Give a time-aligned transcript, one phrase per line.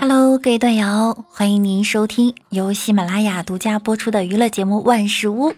[0.00, 5.52] Hello，各位段友，欢迎您收听由喜马拉雅独家播出的娱乐节目《万事屋》。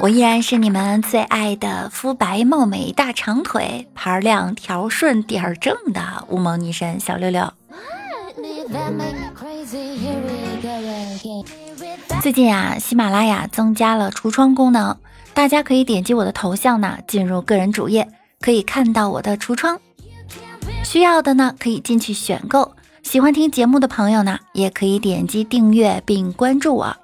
[0.00, 7.52] 我依然是你们最爱的肤白貌美、大长腿、盘亮条顺、点儿正的乌蒙女神小六六。
[12.22, 14.96] 最近啊，喜马拉雅增加了橱窗功能，
[15.34, 18.08] 大家可以点击我的头像呢，进入个人主页，
[18.40, 19.78] 可以看到我的橱窗。
[20.86, 22.76] 需要的呢，可以进去选购。
[23.02, 26.96] 喜欢听节目的朋友呢，也可以点击订阅并关注我。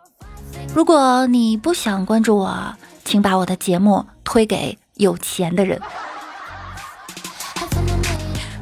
[0.72, 5.80] 如果你不想关注我，请把我的节目推给有钱的人。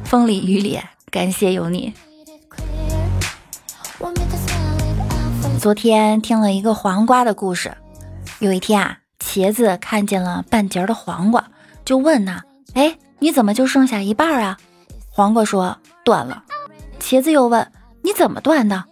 [0.03, 0.79] 风里雨里，
[1.11, 1.93] 感谢有你。
[5.59, 7.77] 昨天听了一个黄瓜的故事。
[8.39, 11.45] 有一天啊，茄子看见了半截的黄瓜，
[11.85, 12.41] 就问呐
[12.73, 14.57] ：“哎，你怎么就剩下一半啊？”
[15.11, 16.43] 黄瓜说：“断了。”
[16.99, 18.85] 茄子又问：“你怎么断的？”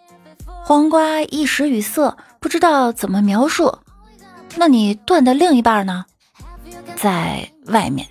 [0.45, 3.79] 黄瓜一时语塞，不知道怎么描述。
[4.55, 6.05] 那你断的另一半呢？
[6.95, 8.07] 在外面。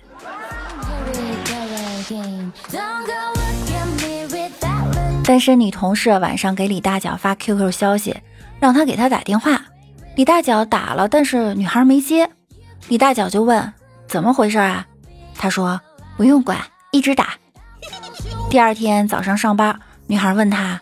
[5.23, 8.17] 单身女同事晚上给李大脚发 QQ 消息。
[8.59, 9.61] 让他给他打电话，
[10.17, 12.29] 李大脚打了，但是女孩没接。
[12.89, 13.73] 李大脚就问
[14.05, 14.85] 怎么回事啊？
[15.37, 15.79] 他说
[16.17, 16.59] 不用管，
[16.91, 17.35] 一直打。
[18.49, 20.81] 第二天早上上班，女孩问他，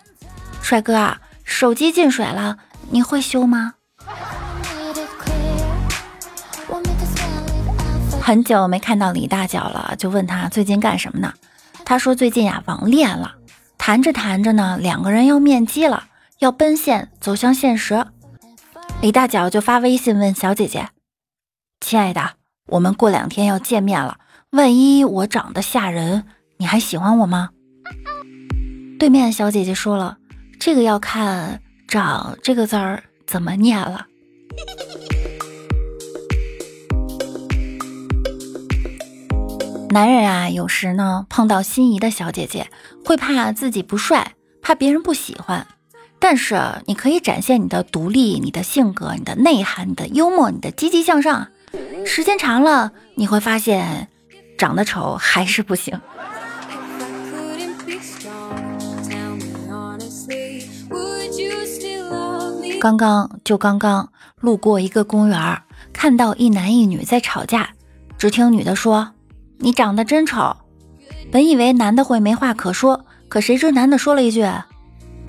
[0.61, 2.57] 帅哥啊，手机进水了，
[2.91, 3.73] 你会修吗？
[8.21, 11.33] 很久没看到李大脚了，就问他最近干什么呢？
[11.83, 13.35] 他说最近呀网恋了，
[13.77, 16.05] 谈着谈着呢，两个人要面基了。
[16.39, 18.05] 要奔现，走向现实。
[19.01, 20.87] 李大脚就发微信问小姐姐
[21.81, 22.35] ：“亲爱的，
[22.67, 24.19] 我们过两天要见面了，
[24.51, 26.25] 万一我长得吓人，
[26.57, 27.49] 你还喜欢我吗？”
[28.99, 30.17] 对面小姐姐说了
[30.59, 34.07] ：“这个要看‘长’这个字儿怎么念了。
[39.91, 42.71] ”男人啊，有时呢碰到心仪的小姐姐，
[43.05, 45.67] 会怕自己不帅，怕别人不喜欢。
[46.19, 51.49] 但是你可以展现你的独立、你的性格、你的内涵、你的幽默、你的积极向上。
[52.03, 54.07] 时间长了，你会发现，
[54.57, 56.01] 长得丑还是不行。
[62.79, 65.61] 刚刚就刚刚路过一个公园，
[65.91, 67.69] 看到一男一女在吵架。
[68.17, 69.13] 只听女的说
[69.57, 70.55] ：“你长得真丑。”
[71.31, 74.47] 本以为男的会没话可说，可谁知男的说了一句。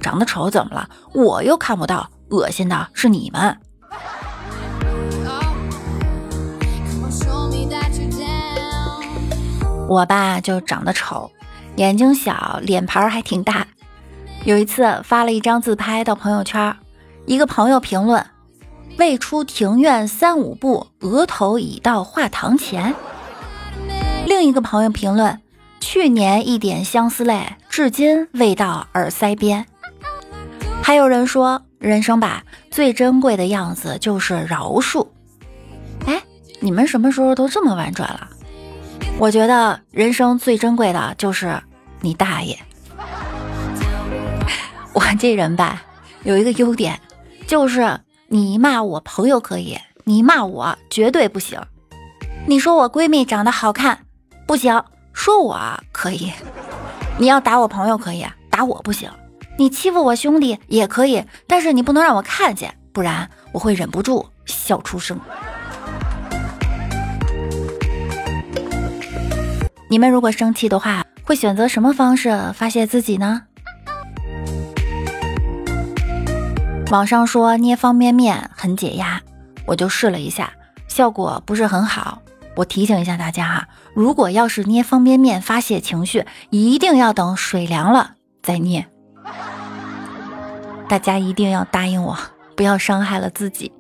[0.01, 0.89] 长得丑怎么了？
[1.15, 3.59] 我又看不到，恶心的是你们。
[9.89, 11.31] 我吧就长得丑，
[11.77, 13.67] 眼睛小，脸盘还挺大。
[14.45, 16.77] 有一次发了一张自拍到朋友圈，
[17.29, 18.25] 一个朋友评论
[18.97, 22.95] ：“未出庭院三五步，额头已到画堂前。”
[24.25, 25.39] 另一个朋友评论
[25.79, 29.67] ：“去年一点相思泪，至今未到耳腮边。”
[30.83, 35.07] 还有人说，人生吧，最珍贵的样子就是饶恕。
[36.07, 36.23] 哎，
[36.61, 38.27] 你们什么时候都这么婉转了？
[39.19, 41.63] 我觉得人生最珍贵的就是
[42.01, 42.59] 你大爷。
[44.95, 45.83] 我这人吧，
[46.23, 46.99] 有一个优点，
[47.49, 51.59] 就是你骂我朋友可以，你骂我绝对不行。
[52.47, 54.01] 你说我闺蜜长得好看，
[54.47, 55.59] 不行，说我
[55.91, 56.31] 可以。
[57.17, 59.11] 你要打我朋友可以，打我不行。
[59.57, 65.19] 你欺负我兄弟也可以，但是你不能让我看见，不然我会忍不住笑出声。
[69.89, 73.45] 你们如果生气的话，会选择什么方式发泄自己呢？
[76.91, 79.21] 网上说捏方便面很解压，
[79.67, 80.51] 我就试了一下，
[80.89, 82.23] 效果不是很好。
[82.57, 88.13] 我提醒一下大家哈，如果要是捏方便面发泄情绪，一定要等水凉了
[88.43, 88.87] 再捏。
[90.89, 92.17] 大家一定要答应我，
[92.57, 93.71] 不要伤害了自己。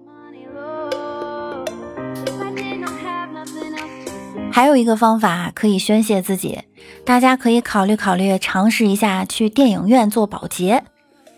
[4.52, 6.61] 还有一个方法可以宣泄自己，
[7.06, 10.84] 大家可以考虑考虑，尝试一下去电影院做保洁。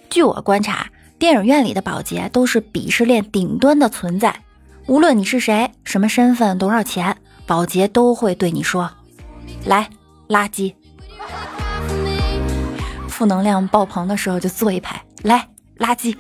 [0.09, 0.89] 据我观察，
[1.21, 4.35] 电影院里的保洁都是鄙视链顶端的存在，
[4.87, 7.15] 无论你是谁、什么身份、多少钱，
[7.45, 8.91] 保洁都会对你说
[9.67, 9.91] ：“来，
[10.31, 10.73] 垃圾。”
[13.07, 15.47] 负能量爆棚的时候就坐一排，来。
[15.79, 16.17] 垃圾。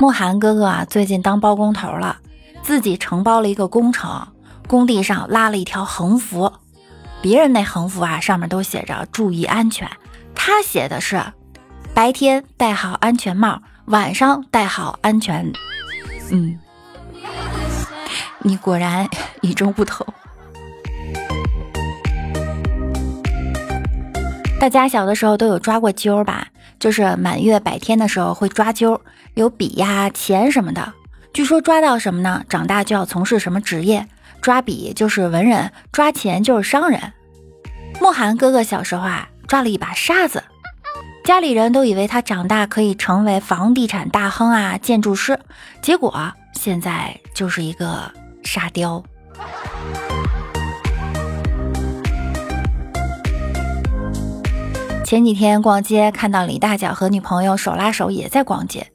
[0.00, 2.18] 莫寒哥哥啊，最近当包工头了，
[2.62, 4.28] 自己承包了一个工程，
[4.68, 6.52] 工地上拉了一条横幅，
[7.20, 9.90] 别人那横幅啊，上面都写着注意安全，
[10.48, 11.20] 他写的是
[11.92, 15.52] 白天戴好安全帽，晚上戴好安全。
[16.30, 16.56] 嗯，
[18.42, 19.08] 你果然
[19.42, 20.06] 与众不同。
[24.60, 26.46] 大家小的时候都有抓过阄吧？
[26.78, 29.00] 就是满月百天的时候会抓阄，
[29.34, 30.92] 有笔呀、钱什么的。
[31.32, 32.44] 据说抓到什么呢？
[32.48, 34.06] 长大就要从事什么职业？
[34.40, 37.00] 抓笔就是文人，抓钱就是商人。
[38.00, 40.42] 慕寒哥哥小时候啊，抓了一把沙子，
[41.24, 45.38] 家里人都以为他长大可以成为房地产大亨啊、建筑师，
[45.80, 48.10] 结果现在就是一个
[48.42, 49.02] 沙雕。
[55.04, 58.90] 前几天逛街，看到李大脚和女朋友手拉手也在逛街，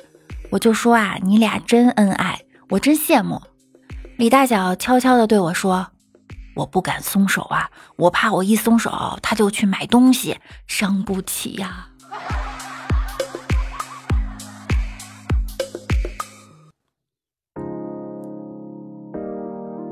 [0.50, 3.42] 我就说啊，你俩真恩爱，我真羡慕。
[4.18, 5.88] 李大脚悄悄地对我说
[6.56, 11.88] ：“我不敢松手啊，我怕我一松手，他就去买东西，伤不起呀。”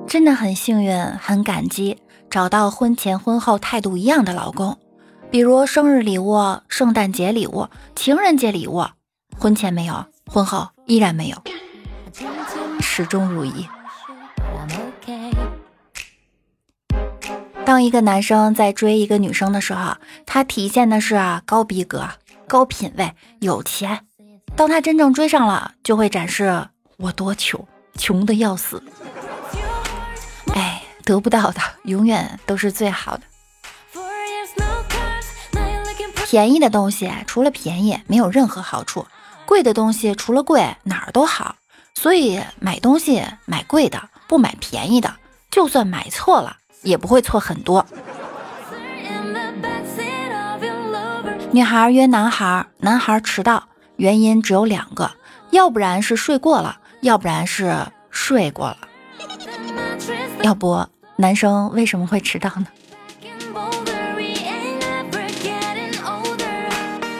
[0.08, 2.02] 真的很幸运，很感激
[2.32, 4.78] 找到婚前婚后态度一样的老公。
[5.30, 8.84] 比如生日礼物、圣诞节礼物、情人节礼物，
[9.38, 11.38] 婚前没有，婚后依然没有，
[12.82, 13.68] 始终如一。
[17.70, 19.96] 当一个男生在追一个女生的时候，
[20.26, 22.10] 他体现的是高逼格、
[22.48, 23.96] 高品位、有钱；
[24.56, 26.68] 当他真正追上了，就会展示
[26.98, 27.64] 我多穷，
[27.96, 28.82] 穷的要死。
[30.56, 33.22] 哎，得不到的永远都是最好的。
[36.26, 39.06] 便宜的东西除了便宜没有任何好处，
[39.46, 41.56] 贵的东西除了贵哪儿都好。
[41.94, 45.18] 所以买东西买贵的，不买便宜的，
[45.52, 47.86] 就算买错了也不会错很多。
[51.52, 53.64] 女孩约男孩，男孩迟到，
[53.96, 55.12] 原因只有两个，
[55.50, 57.76] 要不然是睡过了，要不然是
[58.12, 58.78] 睡过了。
[60.42, 62.68] 要不男生为什么会迟到呢？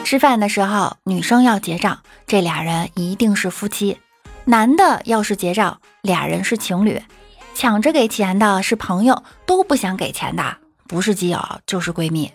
[0.04, 3.96] 吃饭的时候，女生要结账，这俩人一定是夫妻；
[4.44, 7.00] 男的要是结账，俩人是情侣。
[7.60, 10.56] 抢着给钱的是朋友，都不想给钱的
[10.88, 12.32] 不是基友就是闺蜜。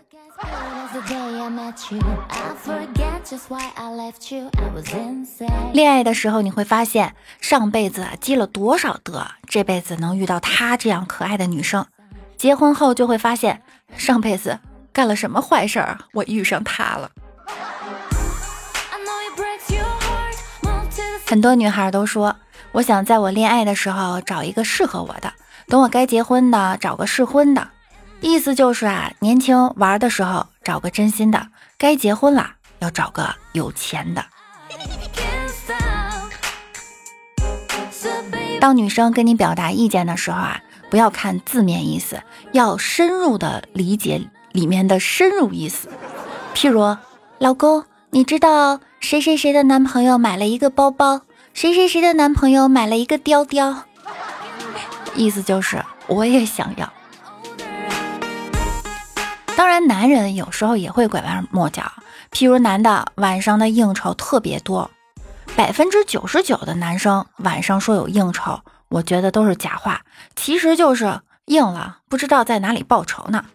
[5.74, 11.88] 恋爱的时候，你会发现上辈子积了多少德，这辈子能遇到她这样可爱的女生。
[12.38, 13.64] 结婚后就会发现
[13.98, 14.60] 上辈子
[14.94, 17.10] 干了什么坏事儿，我遇上她了。
[21.26, 22.36] 很多女孩都说，
[22.76, 25.32] 我想在我恋爱的时候找一个适合我的，
[25.70, 27.70] 等我该结婚的找个适婚的。
[28.20, 34.26] 意思就是啊，年轻玩的时候找个真心的，该结婚了要找个有钱的。
[38.60, 45.88] 当女生跟你表达意见的时候啊，不要看字面意思，要深入的理解里面的深入意思。
[46.54, 46.98] 譬如，
[47.38, 48.82] 老公，你知道？
[49.00, 51.22] 谁谁谁的男朋友买了一个包包，
[51.56, 53.84] 谁谁谁的男朋友买了一个貂貂，
[55.16, 56.92] 意思就是我也想要。
[59.56, 61.90] 当然，男人有时候也会拐弯抹角，
[62.30, 64.92] 譬如男的晚上的应酬特别多，
[65.56, 68.60] 百分之九十九的男生晚上说有应酬，
[68.90, 70.02] 我觉得都是假话，
[70.36, 73.46] 其实就是应了，不知道在哪里报仇呢。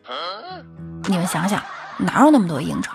[1.04, 1.62] 你们想想，
[1.98, 2.94] 哪有那么多应酬？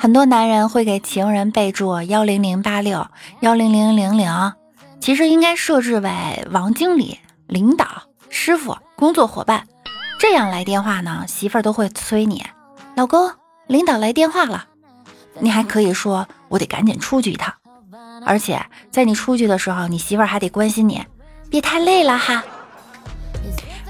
[0.00, 3.06] 很多男人会给情人备注幺零零八六
[3.40, 4.54] 幺零零零零，
[4.98, 6.10] 其实应该设置为
[6.50, 7.86] 王经理、领导、
[8.30, 9.68] 师傅、工作伙伴，
[10.18, 12.42] 这样来电话呢，媳妇儿都会催你，
[12.96, 13.30] 老公，
[13.66, 14.64] 领导来电话了。
[15.38, 17.52] 你还可以说，我得赶紧出去一趟，
[18.24, 18.58] 而且
[18.90, 21.04] 在你出去的时候，你媳妇儿还得关心你，
[21.50, 22.42] 别太累了哈。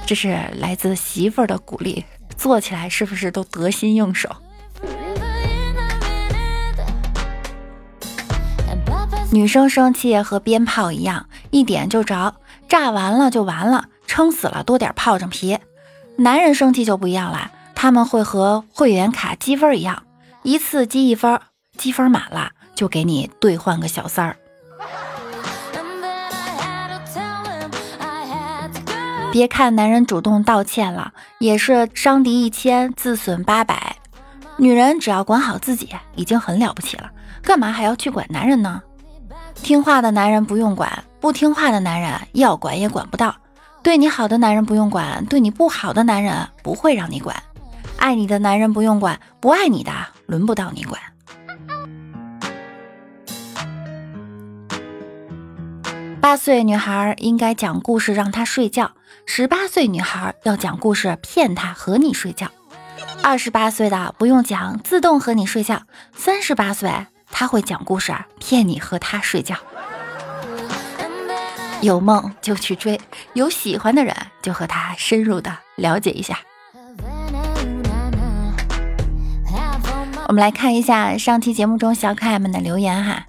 [0.05, 2.05] 这是来自媳妇儿的鼓励，
[2.37, 4.29] 做起来是不是都得心应手？
[9.33, 12.35] 女生生气和鞭炮一样，一点就着，
[12.69, 15.57] 炸完了就完了，撑死了多点炮仗皮。
[16.17, 20.03] 男人生气就不一样了，他们会和会员卡积分一样，
[20.43, 21.41] 一次积一分，
[21.77, 24.37] 积分满了就给你兑换个小三儿。
[29.31, 33.95] 别看男人主动道歉了，也是伤敌一千，自损八百。
[34.57, 37.09] 女人只要管好自己，已经很了不起了，
[37.41, 38.83] 干嘛还要去管男人呢？
[39.63, 43.35] 听话的男人不用管，不听话的男人要管也管不到。
[43.83, 47.37] 对你好的男人不用管，对你不好的男人不会让你管。
[47.97, 49.93] 爱你的男人不用管，不爱你的
[50.27, 51.01] 轮不到你管。
[56.21, 58.91] 八岁女孩应该讲故事让他睡觉，
[59.25, 62.49] 十八岁女孩要讲故事骗他和你睡觉。
[63.23, 65.83] 二十八岁的不用讲，自动和你睡觉。
[66.15, 66.91] 三十八岁
[67.31, 69.57] 他会讲故事啊骗你和他睡觉。
[71.81, 73.01] 有梦就去追，
[73.33, 76.39] 有喜欢的人就和他深入的了解一下。
[80.29, 83.27] 我们来看一下上期节目中小可爱们的留言哈。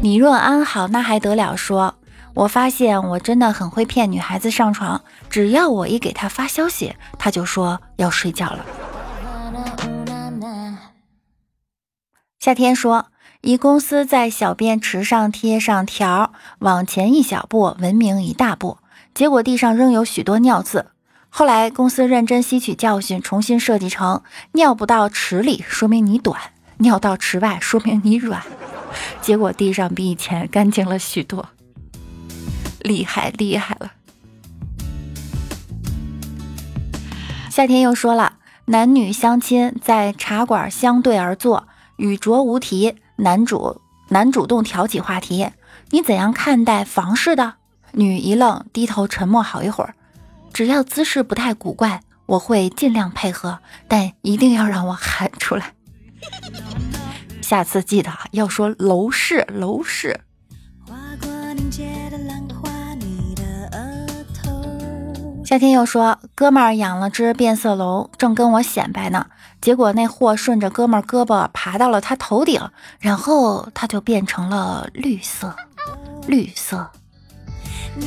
[0.00, 1.54] 你若安好，那还得了？
[1.54, 1.94] 说，
[2.34, 8.64] 我发现我真的很会骗女孩子上床，只要我一给她发消息，她就说要睡觉了。
[12.38, 13.06] 夏天说。
[13.40, 18.78] 一公司在小便池上贴上条：“往前一小步，文明一大步。”
[19.14, 20.86] 结果地上仍有许多尿渍。
[21.28, 24.22] 后来公司认真吸取教训，重新设计成
[24.54, 26.36] ：“尿不到池里，说明你短；
[26.78, 28.42] 尿到池外，说明你软。”
[29.22, 31.50] 结果地上比以前干净了许多。
[32.80, 33.92] 厉害厉害了！
[37.48, 38.34] 夏天又说了
[38.66, 41.68] ：“男女相亲在茶馆相对而坐，
[41.98, 45.50] 语拙无题。”男主男主动挑起话题，
[45.90, 47.54] 你怎样看待房事的？
[47.92, 49.94] 女一愣，低头沉默好一会儿。
[50.52, 55.74] 只要姿势不太古怪，我会尽量配合，但一定要让我喊出来。
[57.42, 60.20] 下次记得要说楼市楼市。
[60.86, 62.70] 花过凝结的浪花
[65.48, 69.28] 夏天又说，哥们儿养了只变色龙，正跟我显摆呢。
[69.62, 72.60] 结果那货顺着哥们儿胳膊爬到了他头顶，
[73.00, 75.56] 然后他就变成了绿色，
[76.26, 76.90] 绿色。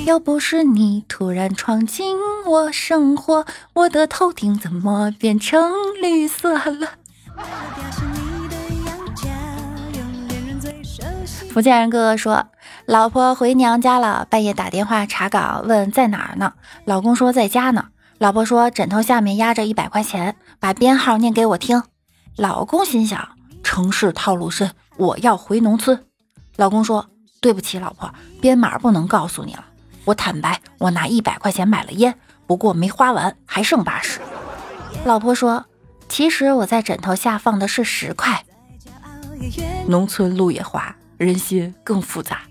[0.05, 6.89] 要不是你突然闯进我生活，我的头顶怎么变成绿色了？
[11.25, 12.47] 福建人哥哥说，
[12.85, 16.53] 老婆回娘家了，半夜打电话查岗，问在哪儿呢？
[16.85, 17.87] 老公说在家呢。
[18.17, 21.81] 老婆说：“枕头下面压着一百块钱，把编号念给我听。”
[22.37, 23.29] 老公心想
[23.63, 26.05] ：“城市套路深，我要回农村。”
[26.55, 27.09] 老公说
[27.41, 29.65] ：“对不起，老婆，编码不能告诉你了。
[30.05, 34.19] 我坦白，我拿一百块钱买了烟，不过没花完，还剩八十。”
[35.03, 35.65] 老婆说
[36.07, 38.45] ：“其实我在枕头下放的是十块。”
[39.87, 42.41] 农村路也滑，人心更复杂。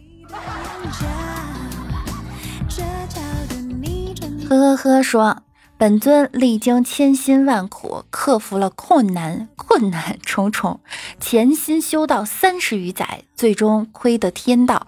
[4.48, 5.42] 呵呵呵，说。
[5.76, 10.78] 本尊历经千辛万苦，克服了困难，困难重重，
[11.18, 14.86] 潜心修道三十余载，最终亏得天道，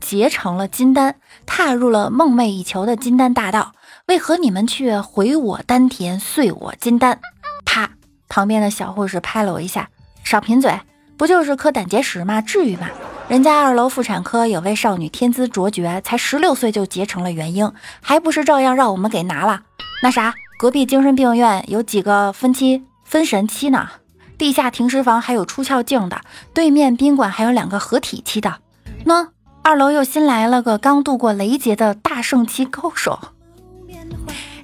[0.00, 3.72] 结成了金丹，踏入了梦寐以求的金丹大道。
[4.06, 7.20] 为何你们却毁我丹田，碎我金丹？
[7.66, 7.90] 啪！
[8.26, 9.90] 旁边的小护士拍了我一下，
[10.24, 10.80] 少贫嘴，
[11.18, 12.40] 不就是颗胆结石吗？
[12.40, 12.88] 至于吗？
[13.28, 19.62] 人家二楼妇产科有位少女天资卓绝，才十六岁就结成了元婴，还不是照样让我们给拿了？
[20.02, 23.88] 那啥，隔壁精神病院有几个分期分神期呢？
[24.36, 26.20] 地下停尸房还有出窍镜的，
[26.52, 28.58] 对面宾馆还有两个合体期的。
[29.06, 29.28] 喏，
[29.62, 33.18] 二楼又新来了个刚度过雷劫的大圣期高手，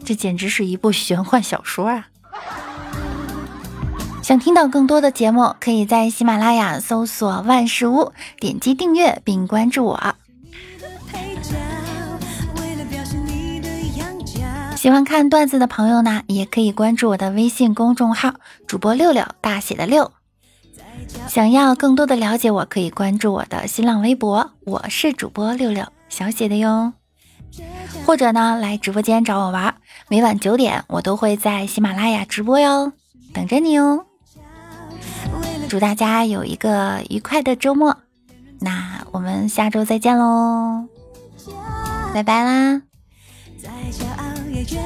[0.05, 2.09] 这简直是一部玄幻小说啊！
[4.29, 10.15] 想听到更多的节目，可以在喜马拉雅搜索万事屋，点击订阅并关注我。
[14.77, 18.35] 喜欢看段子的朋友呢，也可以关注我的微信公众号
[18.69, 20.13] “主播六六”，大写的六。
[21.27, 26.93] 想要更多的了解我，可以关注我的新浪微博，我是主播六六，小写的哟。
[28.05, 29.77] 或者呢，来直播间找我玩，
[30.09, 32.93] 每晚九点我都会在喜马拉雅直播哟，
[33.33, 34.05] 等着你哦。
[35.69, 37.99] 祝大家有一个愉快的周末，
[38.59, 40.87] 那我们下周再见喽，
[42.15, 42.81] 拜拜啦。
[43.63, 44.79] 再骄傲也倦，